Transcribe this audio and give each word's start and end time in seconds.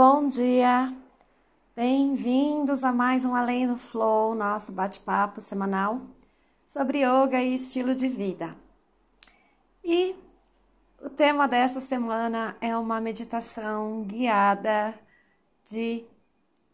Bom 0.00 0.28
dia! 0.28 0.94
Bem-vindos 1.74 2.84
a 2.84 2.92
mais 2.92 3.24
um 3.24 3.34
Além 3.34 3.66
do 3.66 3.76
Flow, 3.76 4.32
nosso 4.32 4.70
bate-papo 4.70 5.40
semanal 5.40 6.00
sobre 6.68 6.98
yoga 6.98 7.42
e 7.42 7.56
estilo 7.56 7.96
de 7.96 8.08
vida. 8.08 8.56
E 9.82 10.14
o 11.02 11.10
tema 11.10 11.48
dessa 11.48 11.80
semana 11.80 12.56
é 12.60 12.76
uma 12.76 13.00
meditação 13.00 14.04
guiada 14.04 14.94
de 15.68 16.04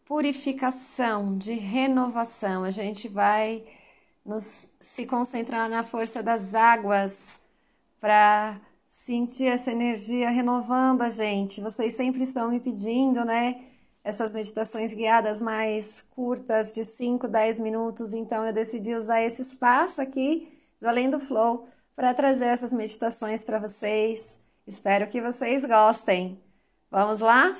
purificação, 0.05 1.35
de 1.35 1.55
renovação. 1.55 2.63
A 2.63 2.69
gente 2.69 3.07
vai 3.07 3.65
nos 4.23 4.69
se 4.79 5.07
concentrar 5.07 5.67
na 5.67 5.81
força 5.81 6.21
das 6.21 6.53
águas 6.53 7.39
para 7.99 8.61
sentir 8.95 9.47
essa 9.47 9.71
energia 9.71 10.29
renovando 10.29 11.01
a 11.01 11.09
gente. 11.09 11.61
Vocês 11.61 11.95
sempre 11.95 12.23
estão 12.23 12.49
me 12.49 12.59
pedindo, 12.59 13.23
né? 13.23 13.61
Essas 14.03 14.31
meditações 14.31 14.93
guiadas 14.93 15.41
mais 15.41 16.01
curtas, 16.01 16.71
de 16.71 16.83
5, 16.83 17.27
10 17.27 17.59
minutos. 17.59 18.13
Então, 18.13 18.45
eu 18.45 18.53
decidi 18.53 18.95
usar 18.95 19.21
esse 19.21 19.41
espaço 19.41 20.01
aqui 20.01 20.47
do 20.79 20.87
Além 20.87 21.09
do 21.09 21.19
Flow 21.19 21.67
para 21.95 22.13
trazer 22.13 22.45
essas 22.45 22.73
meditações 22.73 23.43
para 23.43 23.59
vocês. 23.59 24.39
Espero 24.65 25.07
que 25.07 25.21
vocês 25.21 25.63
gostem. 25.65 26.39
Vamos 26.89 27.19
lá? 27.19 27.55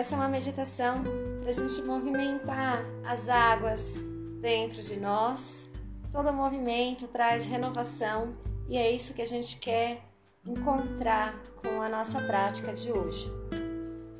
Essa 0.00 0.14
é 0.14 0.18
uma 0.18 0.28
meditação 0.28 0.94
para 1.40 1.50
a 1.50 1.52
gente 1.52 1.82
movimentar 1.82 2.82
as 3.04 3.28
águas 3.28 4.02
dentro 4.40 4.82
de 4.82 4.98
nós. 4.98 5.66
Todo 6.10 6.32
movimento 6.32 7.06
traz 7.06 7.44
renovação 7.44 8.34
e 8.66 8.78
é 8.78 8.90
isso 8.90 9.12
que 9.12 9.20
a 9.20 9.26
gente 9.26 9.58
quer 9.58 10.00
encontrar 10.42 11.38
com 11.56 11.82
a 11.82 11.88
nossa 11.90 12.18
prática 12.22 12.72
de 12.72 12.90
hoje. 12.90 13.30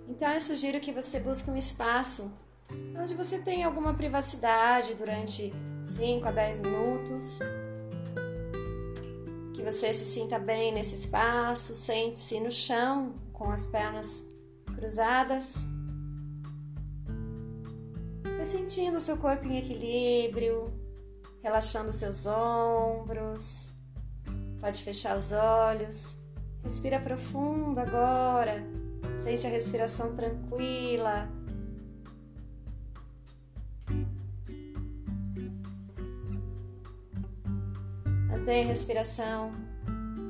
Então 0.06 0.30
eu 0.30 0.40
sugiro 0.42 0.78
que 0.80 0.92
você 0.92 1.18
busque 1.18 1.50
um 1.50 1.56
espaço 1.56 2.30
onde 3.02 3.14
você 3.14 3.38
tenha 3.38 3.66
alguma 3.66 3.94
privacidade 3.94 4.94
durante 4.94 5.50
5 5.82 6.28
a 6.28 6.30
10 6.30 6.58
minutos. 6.58 7.38
Que 9.54 9.62
você 9.62 9.94
se 9.94 10.04
sinta 10.04 10.38
bem 10.38 10.74
nesse 10.74 10.94
espaço, 10.94 11.74
sente-se 11.74 12.38
no 12.38 12.50
chão 12.50 13.14
com 13.32 13.50
as 13.50 13.66
pernas 13.66 14.29
cruzadas. 14.80 15.68
Vai 18.36 18.46
sentindo 18.46 18.96
o 18.96 19.00
seu 19.00 19.18
corpo 19.18 19.46
em 19.46 19.58
equilíbrio, 19.58 20.72
relaxando 21.42 21.92
seus 21.92 22.24
ombros. 22.24 23.74
Pode 24.58 24.82
fechar 24.82 25.16
os 25.16 25.32
olhos. 25.32 26.16
Respira 26.64 26.98
profundo 26.98 27.78
agora. 27.78 28.64
Sente 29.18 29.46
a 29.46 29.50
respiração 29.50 30.14
tranquila. 30.14 31.28
Mantém 38.28 38.64
a 38.64 38.66
respiração 38.66 39.52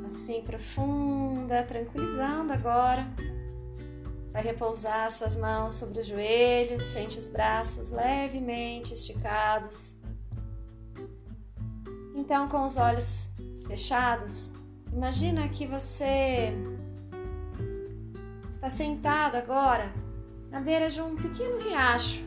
assim 0.04 0.42
profunda, 0.42 1.62
tranquilizando 1.62 2.52
agora. 2.52 3.06
Vai 4.32 4.42
repousar 4.42 5.10
suas 5.10 5.36
mãos 5.36 5.74
sobre 5.74 6.00
os 6.00 6.06
joelhos, 6.06 6.84
sente 6.84 7.18
os 7.18 7.28
braços 7.28 7.90
levemente 7.90 8.94
esticados. 8.94 9.96
Então, 12.14 12.48
com 12.48 12.64
os 12.64 12.76
olhos 12.76 13.28
fechados, 13.66 14.52
imagina 14.92 15.48
que 15.48 15.66
você 15.66 16.52
está 18.50 18.70
sentado 18.70 19.36
agora 19.36 19.92
na 20.50 20.60
beira 20.60 20.88
de 20.88 21.00
um 21.00 21.16
pequeno 21.16 21.58
riacho. 21.58 22.22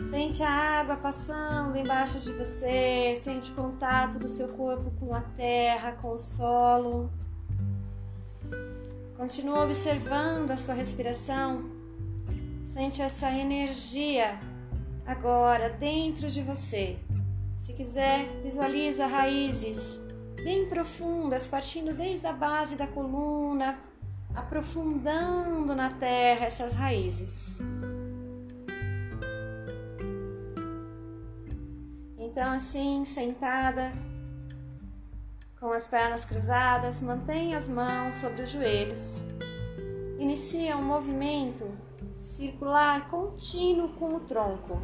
Sente 0.00 0.42
a 0.42 0.50
água 0.50 0.96
passando 0.96 1.76
embaixo 1.76 2.20
de 2.20 2.32
você, 2.32 3.16
sente 3.16 3.50
o 3.52 3.54
contato 3.54 4.18
do 4.18 4.28
seu 4.28 4.48
corpo 4.48 4.90
com 5.00 5.14
a 5.14 5.20
terra, 5.20 5.92
com 5.92 6.12
o 6.12 6.18
solo. 6.18 7.10
Continua 9.24 9.64
observando 9.64 10.50
a 10.50 10.58
sua 10.58 10.74
respiração. 10.74 11.64
Sente 12.62 13.00
essa 13.00 13.32
energia 13.32 14.38
agora 15.06 15.70
dentro 15.70 16.28
de 16.28 16.42
você. 16.42 16.98
Se 17.56 17.72
quiser, 17.72 18.28
visualiza 18.42 19.06
raízes 19.06 19.98
bem 20.44 20.68
profundas, 20.68 21.48
partindo 21.48 21.94
desde 21.94 22.26
a 22.26 22.34
base 22.34 22.76
da 22.76 22.86
coluna, 22.86 23.78
aprofundando 24.34 25.74
na 25.74 25.90
terra 25.90 26.44
essas 26.44 26.74
raízes. 26.74 27.58
Então, 32.18 32.52
assim, 32.52 33.06
sentada, 33.06 33.90
com 35.64 35.72
as 35.72 35.88
pernas 35.88 36.26
cruzadas, 36.26 37.00
mantenha 37.00 37.56
as 37.56 37.70
mãos 37.70 38.16
sobre 38.16 38.42
os 38.42 38.50
joelhos. 38.50 39.24
Inicia 40.18 40.76
um 40.76 40.84
movimento 40.84 41.66
circular 42.20 43.08
contínuo 43.08 43.88
com 43.94 44.14
o 44.14 44.20
tronco. 44.20 44.78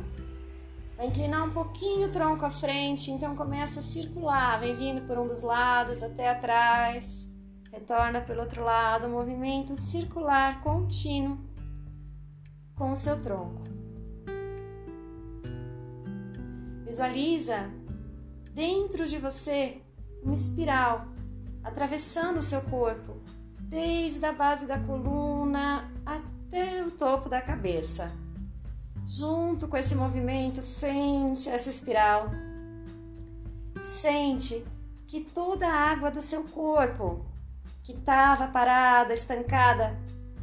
Vai 0.96 1.08
inclinar 1.08 1.46
um 1.46 1.52
pouquinho 1.52 2.08
o 2.08 2.10
tronco 2.10 2.46
à 2.46 2.50
frente, 2.50 3.10
então 3.10 3.36
começa 3.36 3.80
a 3.80 3.82
circular, 3.82 4.58
vem 4.58 4.74
vindo 4.74 5.06
por 5.06 5.18
um 5.18 5.28
dos 5.28 5.42
lados 5.42 6.02
até 6.02 6.30
atrás, 6.30 7.30
retorna 7.70 8.22
pelo 8.22 8.40
outro 8.40 8.64
lado, 8.64 9.06
um 9.06 9.10
movimento 9.10 9.76
circular 9.76 10.62
contínuo 10.62 11.36
com 12.74 12.92
o 12.92 12.96
seu 12.96 13.20
tronco. 13.20 13.64
Visualiza 16.86 17.70
dentro 18.54 19.06
de 19.06 19.18
você 19.18 19.82
uma 20.22 20.34
espiral 20.34 21.06
atravessando 21.62 22.38
o 22.38 22.42
seu 22.42 22.60
corpo, 22.62 23.16
desde 23.60 24.24
a 24.24 24.32
base 24.32 24.66
da 24.66 24.78
coluna 24.78 25.90
até 26.04 26.82
o 26.84 26.90
topo 26.90 27.28
da 27.28 27.40
cabeça. 27.40 28.10
Junto 29.06 29.68
com 29.68 29.76
esse 29.76 29.94
movimento, 29.94 30.62
sente 30.62 31.48
essa 31.48 31.70
espiral. 31.70 32.30
Sente 33.82 34.64
que 35.06 35.20
toda 35.20 35.66
a 35.66 35.90
água 35.90 36.10
do 36.10 36.22
seu 36.22 36.44
corpo, 36.44 37.24
que 37.82 37.92
estava 37.92 38.46
parada, 38.48 39.12
estancada 39.12 39.98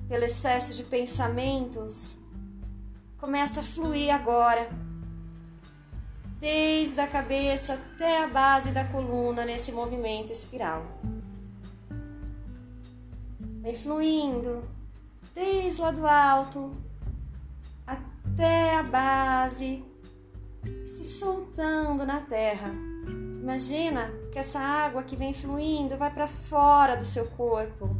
pelo 0.07 0.25
excesso 0.25 0.73
de 0.73 0.83
pensamentos, 0.83 2.17
começa 3.17 3.59
a 3.59 3.63
fluir 3.63 4.13
agora 4.13 4.69
desde 6.39 6.99
a 6.99 7.07
cabeça 7.07 7.73
até 7.73 8.23
a 8.23 8.27
base 8.27 8.71
da 8.71 8.85
coluna 8.85 9.43
nesse 9.43 9.71
movimento 9.71 10.31
espiral. 10.31 10.85
Vem 13.61 13.75
fluindo 13.75 14.63
desde 15.33 15.81
lá 15.81 15.91
do 15.91 16.07
alto 16.07 16.71
até 17.85 18.75
a 18.75 18.83
base, 18.83 19.83
se 20.85 21.03
soltando 21.03 22.05
na 22.05 22.21
terra. 22.21 22.71
Imagina 23.41 24.11
que 24.31 24.37
essa 24.37 24.59
água 24.59 25.03
que 25.03 25.15
vem 25.15 25.33
fluindo 25.33 25.97
vai 25.97 26.11
para 26.11 26.27
fora 26.27 26.95
do 26.95 27.05
seu 27.05 27.25
corpo, 27.31 27.95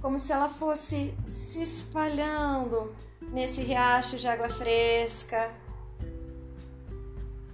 como 0.00 0.18
se 0.18 0.32
ela 0.32 0.48
fosse 0.48 1.14
se 1.24 1.62
espalhando 1.62 2.94
nesse 3.20 3.62
riacho 3.62 4.16
de 4.16 4.28
água 4.28 4.50
fresca 4.50 5.61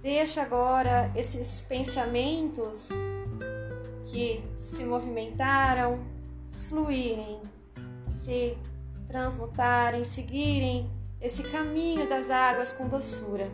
Deixa 0.01 0.41
agora 0.41 1.11
esses 1.15 1.61
pensamentos 1.61 2.89
que 4.05 4.43
se 4.57 4.83
movimentaram 4.83 6.05
fluírem, 6.69 7.41
se 8.09 8.57
transmutarem, 9.07 10.03
seguirem 10.03 10.89
esse 11.19 11.43
caminho 11.43 12.07
das 12.07 12.29
águas 12.29 12.71
com 12.71 12.87
doçura. 12.87 13.49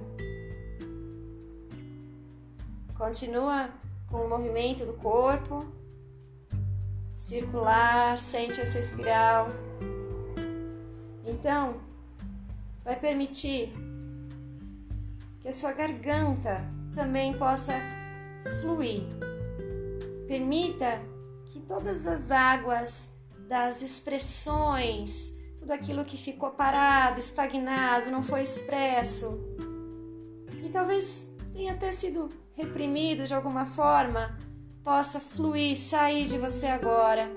Continua 2.95 3.69
com 4.07 4.17
o 4.17 4.29
movimento 4.29 4.85
do 4.85 4.93
corpo 4.93 5.65
circular, 7.15 8.17
sente 8.17 8.61
essa 8.61 8.77
espiral. 8.77 9.47
Então, 11.25 11.81
vai 12.83 12.95
permitir 12.95 13.73
que 15.45 15.49
a 15.49 15.53
sua 15.53 15.73
garganta 15.73 16.67
também 16.95 17.37
possa 17.37 17.73
fluir. 18.61 19.03
Permita 20.27 20.99
que 21.45 21.59
todas 21.59 22.07
as 22.07 22.31
águas 22.31 23.07
das 23.47 23.83
expressões, 23.83 25.31
tudo 25.55 25.71
aquilo 25.71 26.03
que 26.03 26.17
ficou 26.17 26.49
parado, 26.49 27.19
estagnado, 27.19 28.09
não 28.09 28.23
foi 28.23 28.41
expresso, 28.41 29.39
que 30.49 30.69
talvez 30.69 31.29
tenha 31.53 31.73
até 31.73 31.91
sido 31.91 32.27
reprimido 32.53 33.25
de 33.25 33.35
alguma 33.35 33.67
forma, 33.67 34.35
possa 34.83 35.19
fluir, 35.19 35.77
sair 35.77 36.25
de 36.25 36.39
você 36.39 36.65
agora. 36.65 37.29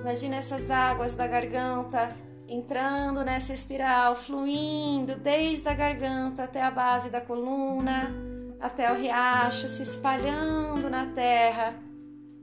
Imagina 0.00 0.36
essas 0.36 0.70
águas 0.70 1.14
da 1.14 1.26
garganta 1.26 2.08
entrando 2.54 3.24
nessa 3.24 3.52
espiral, 3.52 4.14
fluindo 4.14 5.16
desde 5.16 5.68
a 5.68 5.74
garganta 5.74 6.44
até 6.44 6.62
a 6.62 6.70
base 6.70 7.10
da 7.10 7.20
coluna, 7.20 8.14
até 8.60 8.92
o 8.92 8.94
riacho, 8.94 9.68
se 9.68 9.82
espalhando 9.82 10.88
na 10.88 11.06
terra, 11.06 11.74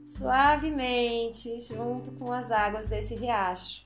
suavemente, 0.05 1.61
junto 1.61 2.11
com 2.11 2.31
as 2.31 2.51
águas 2.51 2.87
desse 2.87 3.15
riacho. 3.15 3.85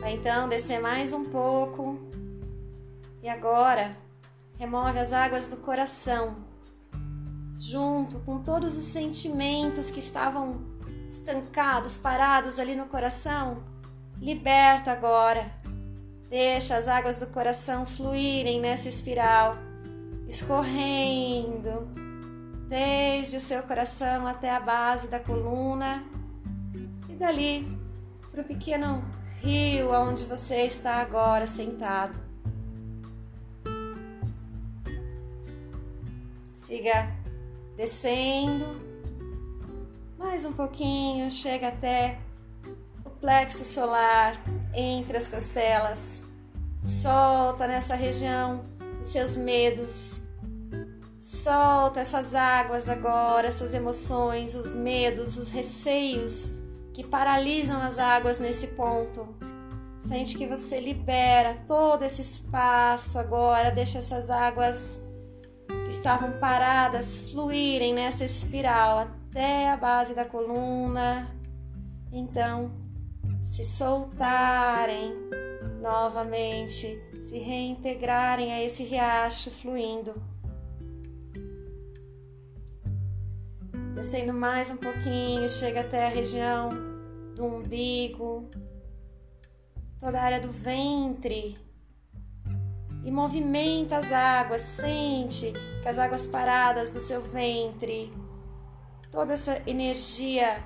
Vai 0.00 0.14
então 0.14 0.48
descer 0.48 0.80
mais 0.80 1.12
um 1.12 1.24
pouco. 1.24 1.98
E 3.22 3.28
agora, 3.28 3.96
remove 4.56 4.98
as 4.98 5.12
águas 5.12 5.48
do 5.48 5.58
coração 5.58 6.48
junto 7.58 8.20
com 8.20 8.40
todos 8.40 8.78
os 8.78 8.84
sentimentos 8.84 9.90
que 9.90 9.98
estavam 9.98 10.77
estancados, 11.08 11.96
parados 11.96 12.58
ali 12.58 12.76
no 12.76 12.86
coração, 12.86 13.62
liberta 14.20 14.92
agora. 14.92 15.50
Deixa 16.28 16.76
as 16.76 16.86
águas 16.86 17.18
do 17.18 17.26
coração 17.28 17.86
fluírem 17.86 18.60
nessa 18.60 18.88
espiral, 18.88 19.56
escorrendo 20.28 21.88
desde 22.68 23.38
o 23.38 23.40
seu 23.40 23.62
coração 23.62 24.26
até 24.26 24.50
a 24.50 24.60
base 24.60 25.08
da 25.08 25.18
coluna 25.18 26.04
e 27.08 27.14
dali 27.14 27.66
para 28.30 28.42
o 28.42 28.44
pequeno 28.44 29.02
rio 29.40 29.90
onde 29.90 30.24
você 30.24 30.64
está 30.64 30.96
agora 30.96 31.46
sentado. 31.46 32.20
Siga 36.54 37.08
descendo 37.74 38.87
mais 40.28 40.44
um 40.44 40.52
pouquinho, 40.52 41.30
chega 41.30 41.68
até 41.68 42.18
o 43.02 43.08
plexo 43.08 43.64
solar 43.64 44.38
entre 44.74 45.16
as 45.16 45.26
costelas. 45.26 46.20
Solta 46.84 47.66
nessa 47.66 47.94
região 47.94 48.62
os 49.00 49.06
seus 49.06 49.38
medos. 49.38 50.20
Solta 51.18 52.00
essas 52.00 52.34
águas 52.34 52.90
agora, 52.90 53.48
essas 53.48 53.72
emoções, 53.72 54.54
os 54.54 54.74
medos, 54.74 55.38
os 55.38 55.48
receios 55.48 56.52
que 56.92 57.02
paralisam 57.02 57.80
as 57.80 57.98
águas 57.98 58.38
nesse 58.38 58.66
ponto. 58.68 59.34
Sente 59.98 60.36
que 60.36 60.46
você 60.46 60.78
libera 60.78 61.56
todo 61.66 62.04
esse 62.04 62.20
espaço 62.20 63.18
agora, 63.18 63.70
deixa 63.70 63.98
essas 63.98 64.28
águas 64.28 65.00
que 65.84 65.88
estavam 65.88 66.32
paradas 66.38 67.30
fluírem 67.32 67.94
nessa 67.94 68.26
espiral 68.26 69.17
até 69.28 69.70
a 69.70 69.76
base 69.76 70.14
da 70.14 70.24
coluna. 70.24 71.28
Então, 72.10 72.72
se 73.42 73.62
soltarem 73.62 75.14
novamente, 75.80 77.00
se 77.20 77.38
reintegrarem 77.38 78.52
a 78.52 78.62
esse 78.62 78.82
riacho 78.82 79.50
fluindo. 79.50 80.14
Descendo 83.94 84.32
mais 84.32 84.70
um 84.70 84.76
pouquinho, 84.76 85.48
chega 85.48 85.80
até 85.80 86.06
a 86.06 86.08
região 86.08 86.68
do 87.34 87.44
umbigo, 87.44 88.48
toda 89.98 90.18
a 90.18 90.22
área 90.22 90.40
do 90.40 90.52
ventre 90.52 91.56
e 93.04 93.10
movimenta 93.10 93.96
as 93.96 94.12
águas, 94.12 94.62
sente 94.62 95.52
que 95.82 95.88
as 95.88 95.98
águas 95.98 96.26
paradas 96.26 96.90
do 96.90 97.00
seu 97.00 97.20
ventre, 97.22 98.10
toda 99.18 99.34
essa 99.34 99.60
energia 99.66 100.62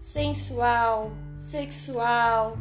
sensual, 0.00 1.12
sexual, 1.36 2.56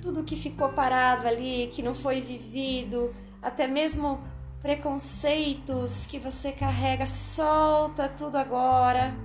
tudo 0.00 0.22
que 0.22 0.36
ficou 0.36 0.68
parado 0.68 1.26
ali, 1.26 1.68
que 1.72 1.82
não 1.82 1.96
foi 1.96 2.20
vivido, 2.20 3.12
até 3.42 3.66
mesmo 3.66 4.22
preconceitos 4.60 6.06
que 6.06 6.20
você 6.20 6.52
carrega, 6.52 7.08
solta 7.08 8.08
tudo 8.08 8.36
agora 8.36 9.16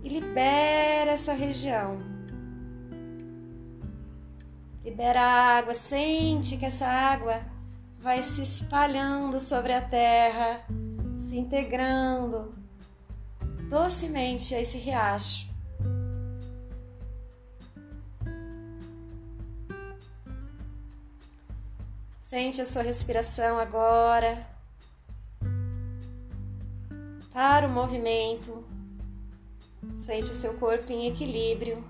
e 0.00 0.08
libera 0.08 1.10
essa 1.10 1.32
região. 1.32 2.00
Libera 4.84 5.22
a 5.22 5.58
água, 5.58 5.74
sente 5.74 6.56
que 6.56 6.66
essa 6.66 6.86
água 6.86 7.44
vai 7.98 8.22
se 8.22 8.42
espalhando 8.42 9.40
sobre 9.40 9.72
a 9.72 9.82
terra, 9.82 10.64
se 11.18 11.36
integrando 11.36 12.62
docemente 13.74 14.54
a 14.54 14.60
esse 14.60 14.78
riacho. 14.78 15.48
Sente 22.20 22.60
a 22.60 22.64
sua 22.64 22.82
respiração 22.82 23.58
agora. 23.58 24.46
Para 27.32 27.66
o 27.66 27.70
movimento. 27.72 28.64
Sente 29.98 30.30
o 30.30 30.36
seu 30.36 30.54
corpo 30.54 30.92
em 30.92 31.08
equilíbrio. 31.08 31.84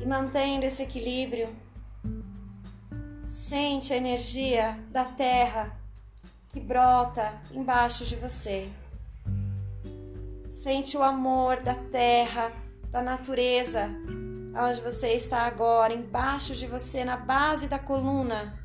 E 0.00 0.06
mantendo 0.06 0.64
esse 0.64 0.84
equilíbrio, 0.84 1.48
Sente 3.28 3.92
a 3.92 3.96
energia 3.98 4.82
da 4.90 5.04
terra 5.04 5.77
que 6.50 6.60
brota 6.60 7.40
embaixo 7.52 8.04
de 8.04 8.16
você. 8.16 8.68
Sente 10.52 10.96
o 10.96 11.02
amor 11.02 11.62
da 11.62 11.74
terra, 11.74 12.52
da 12.90 13.02
natureza, 13.02 13.88
onde 14.56 14.80
você 14.80 15.12
está 15.12 15.42
agora, 15.42 15.92
embaixo 15.92 16.54
de 16.54 16.66
você, 16.66 17.04
na 17.04 17.16
base 17.16 17.68
da 17.68 17.78
coluna. 17.78 18.58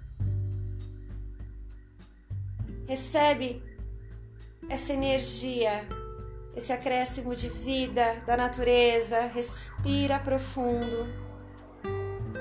Recebe 2.88 3.62
essa 4.70 4.94
energia, 4.94 5.88
esse 6.56 6.74
acréscimo 6.74 7.36
de 7.36 7.50
vida 7.50 8.24
da 8.26 8.36
natureza. 8.36 9.28
Respira 9.28 10.20
profundo 10.20 11.08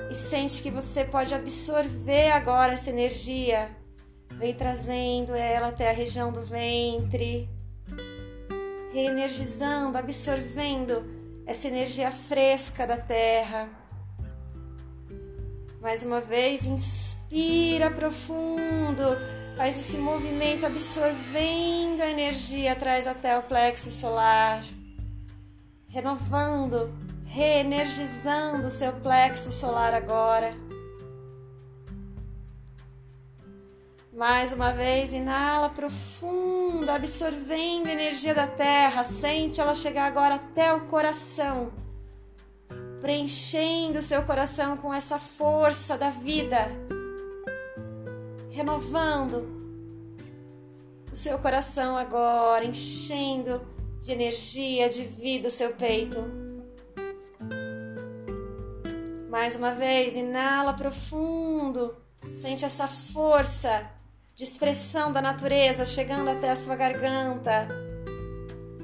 e 0.09 0.15
sente 0.15 0.61
que 0.61 0.71
você 0.71 1.05
pode 1.05 1.33
absorver 1.33 2.31
agora 2.31 2.73
essa 2.73 2.89
energia. 2.89 3.82
Vem 4.37 4.53
trazendo 4.53 5.33
ela 5.33 5.69
até 5.69 5.89
a 5.89 5.93
região 5.93 6.31
do 6.31 6.41
ventre, 6.41 7.49
reenergizando, 8.91 9.97
absorvendo 9.97 11.03
essa 11.45 11.67
energia 11.67 12.11
fresca 12.11 12.85
da 12.85 12.97
terra. 12.97 13.69
Mais 15.81 16.03
uma 16.03 16.21
vez, 16.21 16.65
inspira 16.65 17.91
profundo, 17.91 19.03
faz 19.57 19.77
esse 19.77 19.97
movimento 19.97 20.65
absorvendo 20.65 22.01
a 22.01 22.07
energia, 22.07 22.75
traz 22.75 23.07
até 23.07 23.37
o 23.37 23.43
plexo 23.43 23.91
solar, 23.91 24.63
renovando 25.87 26.91
reenergizando 27.33 28.69
seu 28.69 28.93
plexo 28.93 29.51
solar 29.51 29.93
agora. 29.93 30.55
Mais 34.15 34.53
uma 34.53 34.71
vez, 34.71 35.11
inala 35.11 35.69
profundo, 35.69 36.87
absorvendo 36.91 37.87
a 37.87 37.93
energia 37.93 38.35
da 38.35 38.45
terra. 38.45 39.03
Sente 39.03 39.59
ela 39.59 39.73
chegar 39.73 40.05
agora 40.05 40.35
até 40.35 40.71
o 40.71 40.81
coração, 40.81 41.73
preenchendo 43.01 44.03
seu 44.03 44.21
coração 44.21 44.77
com 44.77 44.93
essa 44.93 45.17
força 45.17 45.97
da 45.97 46.11
vida, 46.11 46.67
renovando 48.51 49.47
o 51.11 51.15
seu 51.15 51.39
coração 51.39 51.97
agora, 51.97 52.63
enchendo 52.65 53.65
de 53.99 54.11
energia, 54.11 54.89
de 54.89 55.05
vida 55.05 55.47
o 55.47 55.51
seu 55.51 55.73
peito. 55.73 56.19
Mais 59.27 59.55
uma 59.55 59.71
vez, 59.71 60.15
inala 60.15 60.73
profundo. 60.73 61.97
Sente 62.31 62.63
essa 62.63 62.87
força 62.87 64.02
de 64.35 64.43
expressão 64.43 65.11
da 65.11 65.21
natureza 65.21 65.85
chegando 65.85 66.29
até 66.29 66.49
a 66.49 66.55
sua 66.55 66.75
garganta, 66.75 67.67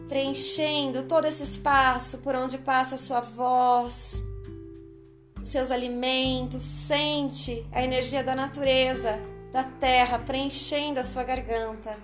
preenchendo 0.08 1.04
todo 1.04 1.26
esse 1.26 1.42
espaço 1.42 2.20
por 2.20 2.36
onde 2.36 2.58
passa 2.58 2.96
a 2.96 2.98
sua 2.98 3.20
voz. 3.20 4.24
os 5.42 5.48
seus 5.48 5.72
alimentos, 5.72 6.62
sente 6.62 7.66
a 7.72 7.82
energia 7.82 8.24
da 8.24 8.36
natureza, 8.36 9.20
da 9.52 9.64
terra 9.64 10.20
preenchendo 10.20 11.00
a 11.00 11.04
sua 11.04 11.24
garganta. 11.24 11.98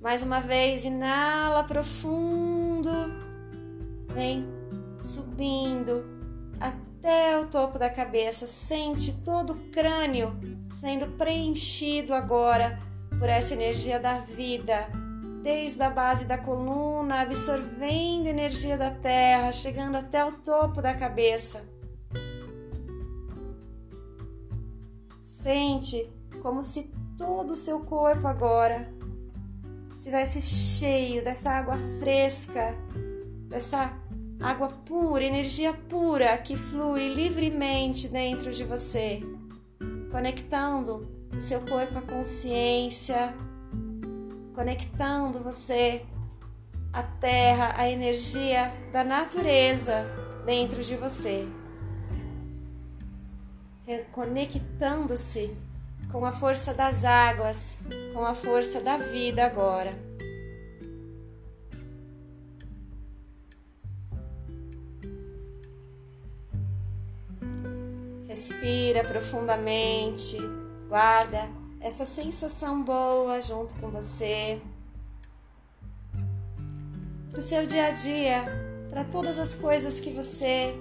Mais 0.00 0.22
uma 0.22 0.40
vez, 0.40 0.84
inala 0.84 1.62
profundo, 1.62 2.90
vem 4.14 4.46
subindo 5.02 6.15
até 6.98 7.38
o 7.38 7.46
topo 7.46 7.78
da 7.78 7.90
cabeça, 7.90 8.46
sente 8.46 9.20
todo 9.22 9.52
o 9.52 9.70
crânio 9.70 10.38
sendo 10.72 11.16
preenchido 11.16 12.12
agora 12.12 12.78
por 13.18 13.28
essa 13.28 13.54
energia 13.54 13.98
da 13.98 14.18
vida, 14.18 14.88
desde 15.42 15.82
a 15.82 15.90
base 15.90 16.24
da 16.24 16.36
coluna, 16.36 17.20
absorvendo 17.20 18.26
energia 18.26 18.76
da 18.76 18.90
terra, 18.90 19.52
chegando 19.52 19.96
até 19.96 20.24
o 20.24 20.32
topo 20.32 20.82
da 20.82 20.94
cabeça. 20.94 21.66
Sente 25.22 26.10
como 26.42 26.62
se 26.62 26.90
todo 27.16 27.52
o 27.52 27.56
seu 27.56 27.80
corpo 27.80 28.26
agora 28.26 28.92
estivesse 29.92 30.42
cheio 30.42 31.24
dessa 31.24 31.50
água 31.50 31.78
fresca, 31.98 32.74
dessa 33.48 34.05
água 34.40 34.68
pura, 34.68 35.24
energia 35.24 35.72
pura 35.72 36.36
que 36.38 36.56
flui 36.56 37.12
livremente 37.12 38.08
dentro 38.08 38.50
de 38.50 38.64
você, 38.64 39.22
conectando 40.10 41.08
o 41.34 41.40
seu 41.40 41.60
corpo 41.62 41.98
à 41.98 42.02
consciência, 42.02 43.34
conectando 44.54 45.40
você 45.40 46.04
à 46.92 47.02
terra, 47.02 47.74
à 47.76 47.88
energia 47.88 48.72
da 48.92 49.04
natureza 49.04 50.06
dentro 50.44 50.82
de 50.82 50.96
você. 50.96 51.46
Reconectando-se 53.86 55.56
com 56.10 56.24
a 56.24 56.32
força 56.32 56.72
das 56.72 57.04
águas, 57.04 57.76
com 58.12 58.24
a 58.24 58.34
força 58.34 58.80
da 58.80 58.96
vida 58.96 59.44
agora. 59.44 60.05
Respira 68.36 69.02
profundamente, 69.02 70.36
guarda 70.90 71.48
essa 71.80 72.04
sensação 72.04 72.84
boa 72.84 73.40
junto 73.40 73.74
com 73.76 73.88
você. 73.88 74.60
Para 77.30 77.38
o 77.38 77.42
seu 77.42 77.66
dia 77.66 77.86
a 77.86 77.90
dia, 77.92 78.44
para 78.90 79.04
todas 79.04 79.38
as 79.38 79.54
coisas 79.54 79.98
que 79.98 80.10
você 80.10 80.78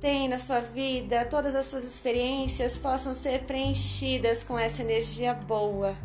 tem 0.00 0.28
na 0.28 0.40
sua 0.40 0.58
vida, 0.58 1.24
todas 1.26 1.54
as 1.54 1.66
suas 1.66 1.84
experiências 1.84 2.76
possam 2.76 3.14
ser 3.14 3.44
preenchidas 3.44 4.42
com 4.42 4.58
essa 4.58 4.82
energia 4.82 5.32
boa. 5.32 5.96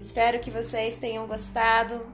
Espero 0.00 0.40
que 0.40 0.50
vocês 0.50 0.96
tenham 0.96 1.28
gostado. 1.28 2.04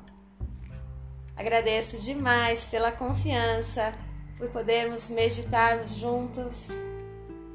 Agradeço 1.34 1.96
demais 1.96 2.68
pela 2.68 2.92
confiança, 2.92 3.94
por 4.38 4.48
podermos 4.48 5.08
meditarmos 5.10 5.96
juntos. 5.96 6.76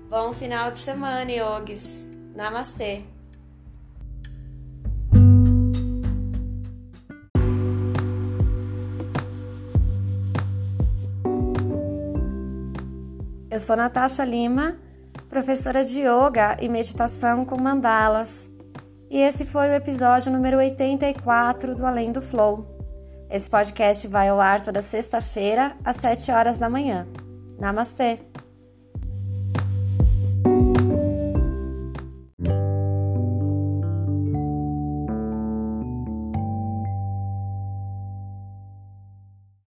Bom 0.10 0.34
final 0.34 0.72
de 0.72 0.79
semana, 0.79 1.31
yogis. 1.31 2.05
Namastê. 2.36 3.03
Eu 13.50 13.60
sou 13.60 13.75
Natasha 13.75 14.24
Lima, 14.24 14.77
professora 15.27 15.84
de 15.84 16.01
yoga 16.01 16.57
e 16.62 16.69
meditação 16.69 17.43
com 17.43 17.60
mandalas. 17.60 18.48
E 19.10 19.17
esse 19.17 19.46
foi 19.46 19.69
o 19.69 19.74
episódio 19.74 20.31
número 20.31 20.57
84 20.57 21.74
do 21.74 21.84
Além 21.84 22.12
do 22.12 22.22
Flow. 22.22 22.76
Esse 23.29 23.50
podcast 23.50 24.07
vai 24.07 24.29
ao 24.29 24.39
ar 24.39 24.62
toda 24.62 24.81
sexta-feira, 24.81 25.75
às 25.84 25.98
7 25.98 26.31
horas 26.31 26.57
da 26.57 26.69
manhã. 26.69 27.05
Namastê! 27.60 28.19